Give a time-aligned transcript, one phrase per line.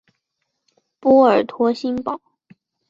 [0.99, 2.19] 波尔托新堡。